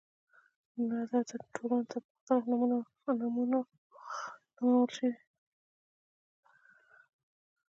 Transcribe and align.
نظر 0.89 1.23
د 1.29 1.31
ټولنو 1.55 1.83
ته 1.91 1.97
په 2.25 2.33
مختلفو 2.49 3.11
نمونو 3.19 3.59
نومول 4.59 4.89
شوي. 4.95 5.15